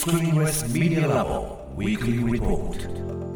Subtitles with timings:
[0.00, 0.34] Screenless
[0.72, 3.29] Media Lab Weekly Report.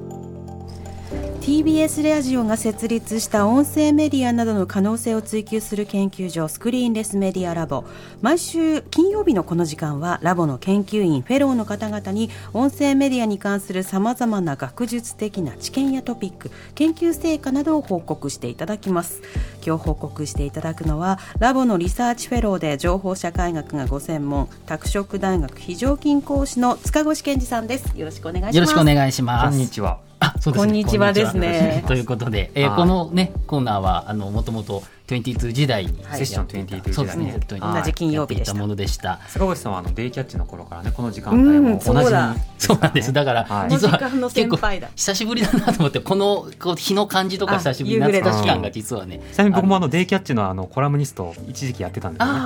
[1.44, 7.84] TBS ラジオが設立した音声メディアなどの可能性を追求する研究所スクリーンレスメディアラボ。
[8.22, 19.20] 毎週金曜日のこの時間はラボの研究員フェローの方々に音声メディアに関するさまざまな学術的な知見やトピック研究成果などを報告していただきます。
[19.62, 27.92] 今日報告していただくのはラボのリサーチフェローで情報社会学がご専門拓殖大学非常勤講師の塚越健司さんです。
[27.98, 28.56] よろしくお願いします。
[28.56, 29.50] よろしくお願いします。
[29.50, 29.98] こんにちは。
[30.34, 31.84] あそうですこんにちはですね。
[31.86, 32.76] ということで、えーはい。
[32.76, 36.18] このねコーナーはあのもともと22時代にはい。
[36.18, 37.32] セッション22そうですね時代ね。
[37.32, 38.54] ずっと同じ金曜日でした。
[38.54, 39.20] ものでした。
[39.28, 42.36] 坂口さんはあのデイキャッチの頃からねこの時間帯うんも同じにそうだ。
[42.58, 43.12] そうなんです。
[43.12, 43.70] だから、はい。
[43.70, 44.58] 実は結構
[44.96, 52.38] 久しぶりだなと思ってこのこう日の感じとかあ久しぶりに夕暮れ懐かし感時が実はねちなみに僕もあのデイキャッチのあのコラムニストを一時期やってたんですよね。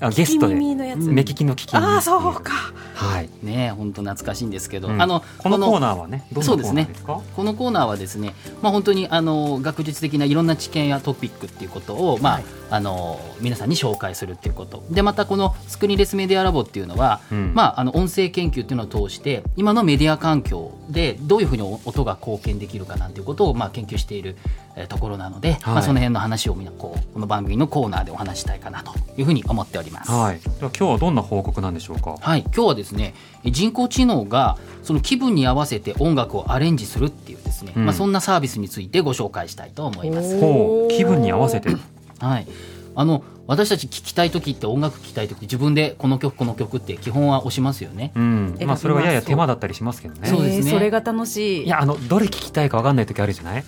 [0.00, 0.54] あゲストで。
[0.54, 1.86] 目利きの聞き耳。
[1.86, 2.52] ああそうか。
[2.94, 3.30] はい。
[3.42, 5.00] ね本当懐かしいんですけど、うん。
[5.00, 7.20] あのこのコーナーはねどうですねナーですか？
[7.34, 24.38] このコーナーはですね、まあ、本当にあの学術的ないろんな知見やトピックっていうことを、まあはいあの皆さんに紹介するっていうことでまたこのスクリーンレスメディアラボっていうのは、うんまあ、あの音声研究っていうのを通して今のメディア環境でどういうふうに音が貢献できるかなんていうことを、まあ、研究している、
[24.74, 30.10] えーところなので、まあ、その辺の話をみんなこうこの番組のコーナーでお話したいかなというふうに思っております。
[30.10, 30.40] はい。
[30.40, 32.16] では今日はどんな報告なんでしょうか？
[32.18, 33.12] はい、今日はですね
[33.44, 40.38] 人工知能がその気分に合わせて音楽をアレンジするっていうですね、うんまあ、そんなサービスについてご紹介したいと思います。
[40.40, 41.70] ほう気分に合わせて。
[42.18, 42.46] はい、
[42.94, 48.12] あの私たち聞きたい時って音楽聴きたい時自分でこの曲この曲って基本は押しますよね。
[48.14, 48.56] うん。
[48.60, 50.28] えまあそれはやや手間だったりしますけどね。
[50.28, 53.64] そうですねえーそれが楽しいいやあのどれ聞きたいかわかんない時あるじゃない？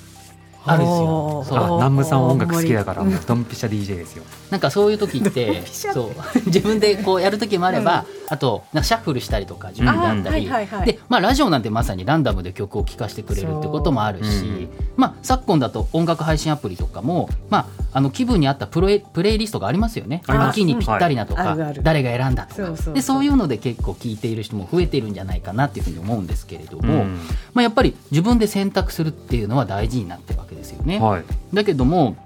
[0.67, 1.45] あるんですよ。
[1.47, 1.59] そう。
[1.59, 4.25] あ南部さん音楽好きだからもうドンピシャ DJ ですよ。
[4.51, 6.13] なんかそういう時ってそう。
[6.47, 10.49] 自分でこうやる時もあれば、あとなんかシャッフルしたりとか自分であったり、
[10.87, 20.23] でまあ、ラジオなんてまさにランダムで曲を聴かせてくれるってこともあるし、まあ、昨今だと音楽配信アプリとかも、まあ、あの気分に合ったプロエプレイリストがありますよね。
[20.27, 22.93] 秋にぴったりなとか、誰が選んだとか。
[22.93, 27.19] でそういうので結構聴いている人も増えているんじゃないかなっていうふうに思うんですけれども、うん。
[27.53, 30.99] まあ、やっぱり自分で選択するっていうのは大事になってるわけですよね。
[30.99, 31.25] はい。
[31.53, 32.17] だけども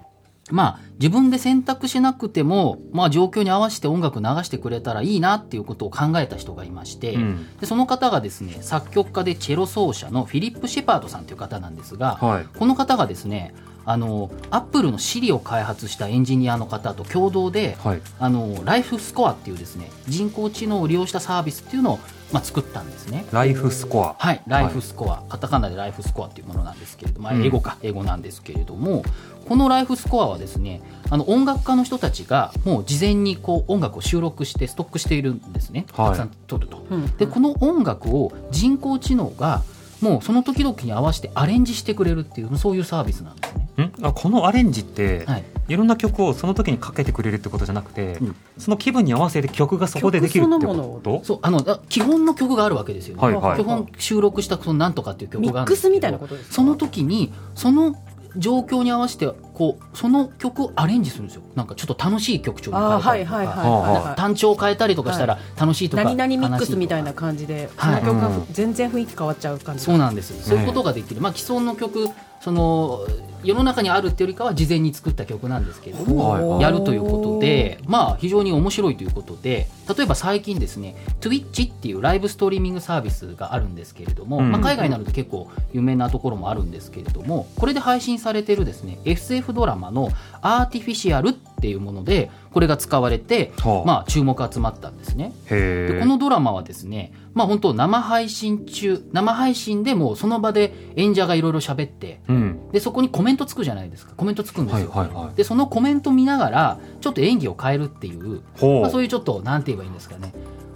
[0.50, 12.46] まあ自分で選択しなくても、まあ、状況に合わせて音楽流してくれたらいいなっていうことを考えた人がいまして、うんでその方がですね作曲家でチェロ奏者のフィリップ・シェパードさんという方なんですが、はい。
[12.58, 13.54] この方がですね
[13.84, 18.02] あのアップルの Siri を開発したエンジニアの方と共同で、はい。
[18.18, 21.98] あのライフスコアっていうですね人工知能を利用したサービスっていうのを、
[22.32, 23.24] まあ、作ったんですね。
[23.32, 24.14] ライフスコア。
[24.18, 29.04] はい、ライフスコア、カタカナでライフスコアっていうものなんですけれども、まあうん英語か、英語なんですけれども、
[29.48, 35.86] このライフスコアはですね、あの音楽家の人たちがもう事前にこう音楽を収録してストックしているんですね。
[35.92, 36.84] はいたくさん撮ると。
[36.90, 39.62] うんで、この音楽を人工知能が
[40.00, 43.84] もうその時々に合わせてアレンジしてくれるっていうそういうサービスなんですね。
[43.84, 44.06] ん？
[44.06, 45.44] あこのアレンジって、はい。
[45.68, 53.22] いろんな曲をその時にかけてくれるってことじゃなくて、うんその気分に合わせて曲がそこでできるって曲そのものことそうあのあ基本の曲があるわけですよね。
[53.22, 56.54] はいはい基本収録したそのなんとかっていう曲ミがあるんですけどックスみたいなことですか？
[56.54, 57.94] その時にその
[58.36, 61.42] 状況に合わせてこうその曲をアレンジするんですよ。
[61.56, 64.14] なんかちょっと楽しい曲調に変えたりとか。
[64.16, 68.02] 単調を変えたりとかしたら楽しいとか、何々ミックスみたいな感じでそはい。
[68.04, 70.48] の曲がうん全然雰囲気変わっちゃう感じそうなんです。
[70.48, 72.08] そういうことができる、まあ既存の曲
[72.40, 73.00] その
[73.42, 76.60] 世の中にあるっていうよりかは事前に作った曲なんですけれども、はいはい。
[76.60, 84.52] やるということで、まあ、非常に面白いということで例えば最近ですね Twitch っていうライブストリーミングサービスがあるんですけれども、うん。
[84.52, 90.10] まあ、海外になると結構有名なところもあるんですけれどもこれで配信されてるですね SF ドラマの
[90.42, 95.32] 「アーティフィシャル」っていうものでこれが使われて、はあまあ、注目集まったんですね。
[95.48, 104.12] でこのドラマはですね、まあ本当生配信中、生配信でもうその場で演者がいろいろ喋って、うんで、そこにコメントつくじゃないですか。
[104.16, 104.90] コメントつくんですよ。
[104.90, 108.40] はいはいはいで、そのコメント見ながら、ちょっと演技を変えるっていう、
[108.80, 110.32] まあそういうちょっと、なんて言えばいいんですかね。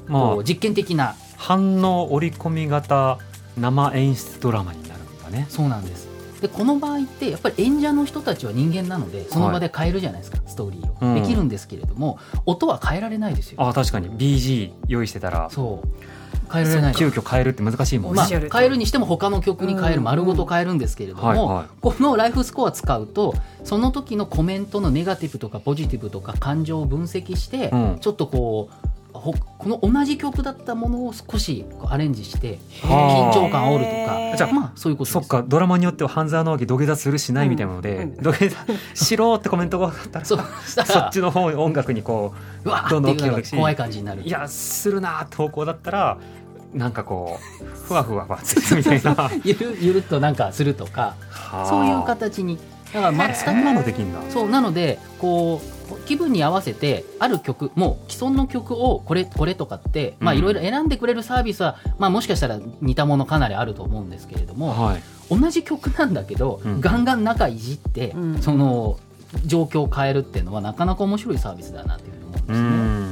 [0.06, 3.18] まあ実験的な、反応織り込み型
[3.56, 6.11] 生演出ドラマになるんだねそうなんです。
[6.42, 11.22] で、この場合って、やっぱり演者の人たちは人間なので、その場で変えるじゃないですか、ストーリーを、うん。
[11.22, 13.62] できるんですけれども、音は変えられないですよ。
[13.62, 14.10] あ確かに。
[14.10, 15.48] BG 用意してたら。
[15.50, 15.88] そう。
[16.52, 16.94] 変えられない。
[16.94, 20.04] 急遽変えるって難しいもんね、まあ、変えるにしても他の曲に変える、うん。
[20.04, 21.66] 丸ごと変えるんですけれども、はいはい。
[21.80, 23.34] このライフスコア使うと
[23.64, 27.98] その時のコメントのネガティブとかポジティブとか感情を分析して、うん。
[28.00, 29.34] ちょっとこうほこ
[29.68, 33.36] の同じ曲だったものを少しアレンジしてはあ。
[33.36, 34.36] 緊張感煽るとか。
[34.36, 35.44] じゃあまあそういうことそっか。
[35.46, 38.56] ドラマによっては半沢直樹土下座するしないみたいなので、うん土下座
[38.94, 44.22] しろってコメントがあったらそっちの方音楽にこうわどんどん怖い感じになる。
[44.22, 46.18] ういやするなーって方向だったら
[46.72, 49.30] なんかこうふわふわふわってするみたいな。
[49.44, 51.14] ゆるゆるっとなんかするとか。
[51.68, 52.58] そういう形に。
[52.94, 54.18] だから松そんなのできんだ。
[54.30, 65.02] そうなのでこう気分に合わせてある曲もう既存の曲をこれこれとかっていろいろ選んでくれるサービスは、まあ、もしかしたら似たものかなりあると思うんですけれども、はい。
[65.30, 66.80] 同じ曲なんだけど、うん。
[66.80, 68.42] ガンガン中いじって、うん。
[68.42, 68.98] その
[69.46, 72.68] 状況を変えるっていうのはなかなか面白いサービスだなっていうふうに思うんですうね。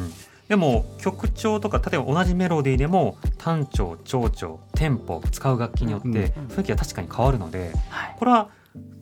[0.06, 0.12] ん。
[0.48, 6.12] でも曲調とか例えば同じメロディーでも単調長調テンポ使う楽器によってうん。
[6.48, 8.16] 雰囲気が確かに変わるのではい。
[8.18, 8.48] これは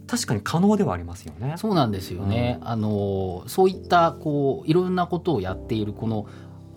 [0.08, 1.55] 確かに可能ではありますよね。
[1.56, 6.26] そうなんですよね、あのそういったこういろんなことをやっているこの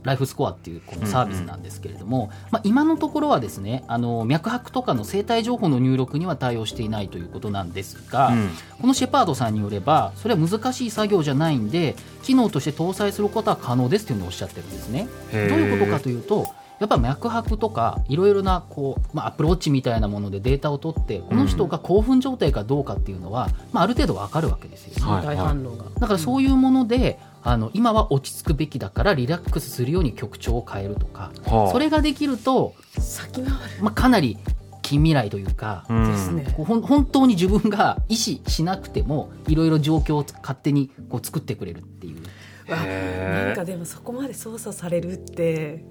[0.04, 8.50] ライフスコアっていうこのサービスなんですけれども、まあ、今のところはですねあの脈拍とかの生体情報の入力には対応していないということなんですが、うん。
[8.81, 15.07] このシェパードさんによればそれは難しい作業じゃないんで機能として搭載することは可能ですというのをおっしゃってるんですね。
[15.31, 16.48] どういうことかというと
[16.81, 25.06] やっぱ脈拍とかいろいろなこう、まあ、アプローチみたいなものでデータを取ってこの人が興奮状態かどうかっていうのは、まあ、ある程度わかるわけですよ。
[25.06, 25.12] ね。
[25.12, 25.25] はい。
[25.28, 31.72] 大反応が、だからそういうもので、あの今は落ち着くべきだからリラックスするように曲調を変えるとか、はあ。
[31.72, 33.51] それができると、先回る。
[33.81, 34.39] まあ、かなり
[34.81, 36.12] 近未来というか、うん。
[36.12, 36.51] ですね。
[36.57, 42.24] こうほん本当に自分が意思しなくてもいろいろ状況を勝手にこう作ってくれるっていう。
[42.68, 45.84] なんかでもそこまで操作されるってで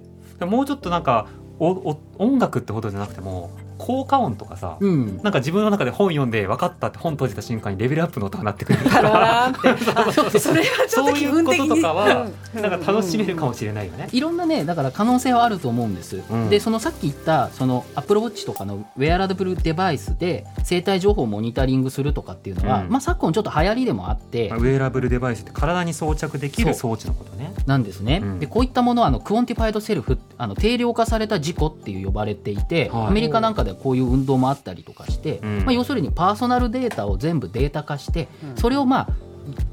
[0.45, 1.29] ももうちょっとなんか
[1.59, 3.51] おお音楽ってほどじゃなくても
[3.81, 5.21] 効果音とかさ、うん。
[5.23, 9.01] なんか自分の中で本読んで分かったって本閉じた瞬間にレベルアップの音が鳴ってくるか。
[9.01, 9.91] ラーンって。
[9.97, 14.09] あそれはちょっそうと気いうこと分的にとかはうんなんか楽しめるかもしれないよね。
[14.13, 16.51] いろんなねだから可能性はあると思うんです、うん。
[16.51, 22.91] でそのさっき言ったそのアップルウォッチとかのウェアラブルデバイスで生体情報をモニタリングするとかっていうのは、うん。
[22.91, 27.55] まあ、昨今ちょっと流行りでもあって、まあウェアラブルデバイスって体に装着できる装置のことね。
[27.65, 28.39] なんですね、うん。
[28.41, 33.07] でこういったものはあの quantified self あの定量化された自己っていう呼ばれていて、はい。
[33.09, 35.59] アメリカなんかではこういう運動もあったりとかして、うん。
[35.59, 38.27] まあ、要するにパーソナルデータを全部データ化して、
[38.57, 39.09] それをまあ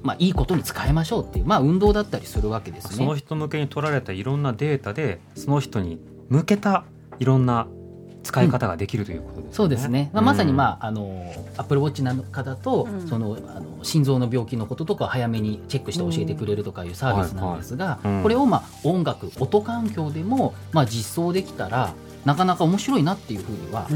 [0.04, 3.20] まあ、いいことに使いましょうっていう、まあ、運動だったりするわけですそのね。
[3.20, 6.00] 人向けに取られたいろんなデータでその人に
[6.30, 6.84] 向けた
[7.20, 7.68] いろんな
[8.28, 9.54] 使い方ができるということですね。
[9.54, 13.08] そうですね、まあ、まさに、あまあ、あのアップルウォッチなんかだと、うん。
[13.08, 18.18] そのあの心臓の病気のこととかを早めにチェックして教えてくれるとかいうサービスなんですが、はいはい。
[18.18, 21.94] うんこれを、まあ、音楽音環境でも、まあ、実装できたら
[22.28, 23.88] なかなか面白いなっていうふうには、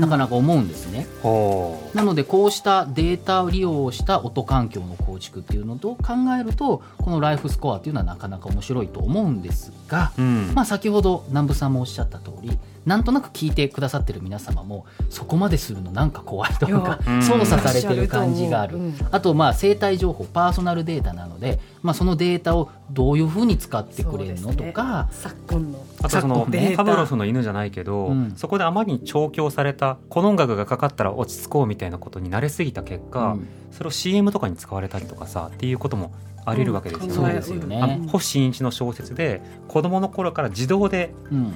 [0.00, 1.08] なかなか思うんですね。
[1.22, 10.52] ほなのでこうしたデータを利用した音環境の構築っていうのと考えるとこのライフスコアっていうのはなかなか面白いと思うんですが、う、うん。
[10.54, 12.56] まあ、先ほど南部さんもおっしゃった通り
[12.90, 17.22] なんとなく聞いてくださってる皆様もそこまでするのなんか怖いとかいやうん。
[17.22, 18.94] 操作されてる感じがある、うん。
[19.12, 28.32] あとまあ生体情報パーソナルデータなので、まあ、そのデータをどういうふうに使ってくれるのとか、昨今のあとそのパブロフの犬じゃないけど、うん。
[28.34, 33.48] そこであまりに調教されたこの音楽がかかったら落ち着こうみたいなことに慣れすぎた結果、うん。
[33.70, 36.12] それを CM とかに使われたりとかさっていうことも
[36.44, 37.14] あり得るわけですよね。
[37.14, 38.08] そうですよね。
[38.10, 41.54] 星新一の小説で子供の頃から自動でうん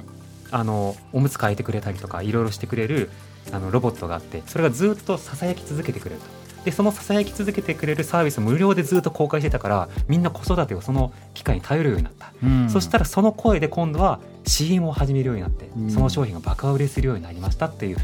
[0.51, 3.09] あのおむつ替えてくれたりとかいろいろしてくれる
[3.51, 6.45] あのロボットがあってそれがずっとささやき続けてくれると。
[6.65, 12.69] でそのささやき続けてくれるサービスを無料でずっと公開してたからみんな子育てをその機会に頼るようになった、うん。
[12.71, 15.91] そしたらその声で今度は CM を始めるようになって、うん。
[15.91, 18.03] その商品が爆売れするようになりましたっていうデ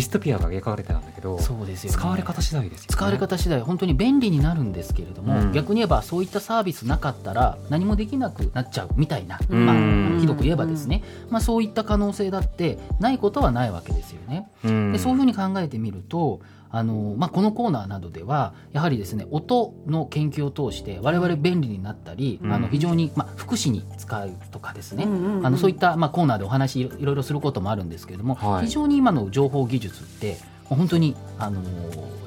[0.00, 1.96] ィストピアが描かれてたんだけどそうですよね。
[1.98, 2.86] 使われ方次第ですよね。
[2.90, 3.60] 使われ方次第。
[3.60, 5.52] 本当に便利になるんですけれども、うん。
[5.52, 9.66] 逆に言えばそういったサービスなかったら何もできなくなっちゃうみたいな、うん。
[9.66, 14.48] まうんあ、ひどく言えばですね、まあ、そういった可能性だってないことはないわけですよね。
[14.64, 14.92] うん。
[14.92, 16.40] でそういうふうに考えてみると
[16.70, 22.52] あの、まあ、このコーナーなどではやはりですね音の研究を通して我々便利になったり、うん。
[22.52, 25.46] あの非常に、まあ、福祉に使うとかですね、うんうんうん。
[25.46, 28.66] あのそういった、まあ、コーナーでお話いろいろすることもあるんですけれども、はい。
[28.66, 31.62] 非常に今の情報技術って本当にあの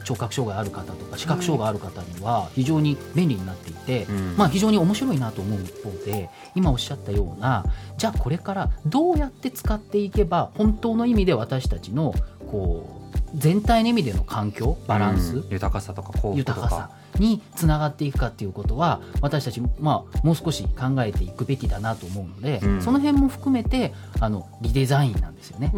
[0.03, 4.37] 聴覚障害ある方とか視覚障害ある方には非常に便利になっていて、うん。
[4.37, 7.65] まあ、非常に面白いなと思う一方で今おっしゃったような
[7.97, 12.13] じゃあこれからどうやって使っていけば本当の意味で私たちの
[12.49, 13.00] こう
[13.35, 16.59] 全体の意味での環境バランス、うん豊かさとか幸福とか。
[16.59, 22.81] 豊かさにつながっていくかっていうことは私たち、まあ、もう少し考えていくべきだなと思うので、うん。
[22.81, 25.71] その辺も含めてあのリデザインなんですよね。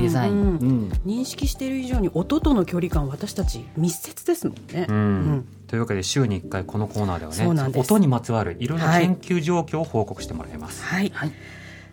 [0.00, 0.40] デザイン、うん。
[0.40, 0.88] うん。
[1.04, 4.96] 認識している以上に音との距離感私たち密接ですもんね、うん。
[4.96, 5.48] うん。
[5.66, 9.02] というわけで週に1回このコーナーではね音にまつわるいろんなはい。
[9.02, 10.82] 研究状況を報告してもらいます。
[10.84, 11.32] はい、はい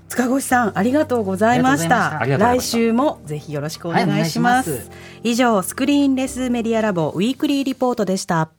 [0.07, 2.19] 塚越さんありがとうございました。
[2.25, 4.91] 来週もぜひよろしくお願いします,、はいお願いします。
[5.23, 8.49] 以上スクリーンレスメディアラボウィークリーリポートでした